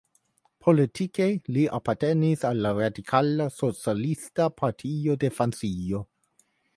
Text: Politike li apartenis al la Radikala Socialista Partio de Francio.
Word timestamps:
Politike 0.67 1.25
li 1.57 1.65
apartenis 1.79 2.45
al 2.49 2.63
la 2.67 2.71
Radikala 2.79 3.47
Socialista 3.57 4.49
Partio 4.63 5.17
de 5.25 5.31
Francio. 5.41 6.03